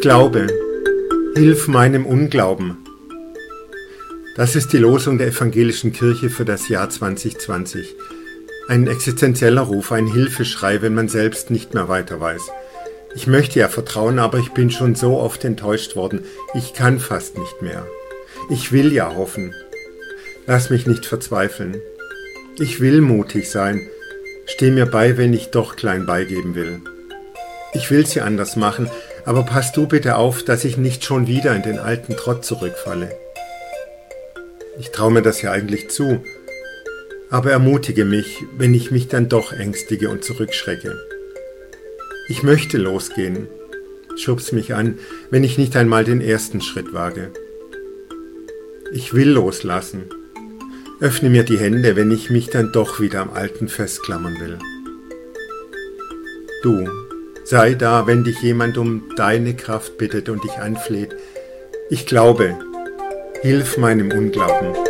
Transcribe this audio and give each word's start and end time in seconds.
Ich 0.00 0.02
glaube, 0.02 0.46
hilf 1.36 1.68
meinem 1.68 2.06
Unglauben. 2.06 2.78
Das 4.34 4.56
ist 4.56 4.72
die 4.72 4.78
Losung 4.78 5.18
der 5.18 5.26
evangelischen 5.26 5.92
Kirche 5.92 6.30
für 6.30 6.46
das 6.46 6.70
Jahr 6.70 6.88
2020. 6.88 7.96
Ein 8.66 8.86
existenzieller 8.86 9.60
Ruf, 9.60 9.92
ein 9.92 10.06
Hilfeschrei, 10.06 10.80
wenn 10.80 10.94
man 10.94 11.08
selbst 11.08 11.50
nicht 11.50 11.74
mehr 11.74 11.90
weiter 11.90 12.18
weiß. 12.18 12.40
Ich 13.14 13.26
möchte 13.26 13.58
ja 13.58 13.68
vertrauen, 13.68 14.18
aber 14.18 14.38
ich 14.38 14.52
bin 14.52 14.70
schon 14.70 14.94
so 14.94 15.18
oft 15.18 15.44
enttäuscht 15.44 15.96
worden. 15.96 16.24
Ich 16.54 16.72
kann 16.72 16.98
fast 16.98 17.36
nicht 17.36 17.60
mehr. 17.60 17.86
Ich 18.48 18.72
will 18.72 18.94
ja 18.94 19.14
hoffen. 19.14 19.54
Lass 20.46 20.70
mich 20.70 20.86
nicht 20.86 21.04
verzweifeln. 21.04 21.76
Ich 22.58 22.80
will 22.80 23.02
mutig 23.02 23.50
sein. 23.50 23.86
Steh 24.46 24.70
mir 24.70 24.86
bei, 24.86 25.18
wenn 25.18 25.34
ich 25.34 25.50
doch 25.50 25.76
klein 25.76 26.06
beigeben 26.06 26.54
will. 26.54 26.80
Ich 27.74 27.90
will's 27.90 28.14
ja 28.14 28.24
anders 28.24 28.56
machen, 28.56 28.88
aber 29.30 29.44
pass 29.44 29.70
du 29.70 29.86
bitte 29.86 30.16
auf, 30.16 30.42
dass 30.42 30.64
ich 30.64 30.76
nicht 30.76 31.04
schon 31.04 31.28
wieder 31.28 31.54
in 31.54 31.62
den 31.62 31.78
alten 31.78 32.16
Trott 32.16 32.44
zurückfalle. 32.44 33.16
Ich 34.80 34.90
traue 34.90 35.12
mir 35.12 35.22
das 35.22 35.40
ja 35.40 35.52
eigentlich 35.52 35.88
zu, 35.88 36.24
aber 37.30 37.52
ermutige 37.52 38.04
mich, 38.04 38.42
wenn 38.58 38.74
ich 38.74 38.90
mich 38.90 39.06
dann 39.06 39.28
doch 39.28 39.52
ängstige 39.52 40.10
und 40.10 40.24
zurückschrecke. 40.24 40.98
Ich 42.28 42.42
möchte 42.42 42.76
losgehen, 42.76 43.46
schubs 44.16 44.50
mich 44.50 44.74
an, 44.74 44.98
wenn 45.30 45.44
ich 45.44 45.58
nicht 45.58 45.76
einmal 45.76 46.02
den 46.02 46.20
ersten 46.20 46.60
Schritt 46.60 46.92
wage. 46.92 47.30
Ich 48.92 49.14
will 49.14 49.30
loslassen. 49.30 50.06
Öffne 50.98 51.30
mir 51.30 51.44
die 51.44 51.60
Hände, 51.60 51.94
wenn 51.94 52.10
ich 52.10 52.30
mich 52.30 52.50
dann 52.50 52.72
doch 52.72 52.98
wieder 52.98 53.20
am 53.20 53.30
Alten 53.30 53.68
festklammern 53.68 54.40
will. 54.40 54.58
Du, 56.64 56.88
Sei 57.44 57.74
da, 57.74 58.06
wenn 58.06 58.24
dich 58.24 58.40
jemand 58.42 58.78
um 58.78 59.10
deine 59.16 59.54
Kraft 59.54 59.98
bittet 59.98 60.28
und 60.28 60.44
dich 60.44 60.58
anfleht. 60.58 61.16
Ich 61.88 62.06
glaube, 62.06 62.56
hilf 63.42 63.76
meinem 63.78 64.12
Unglauben. 64.12 64.89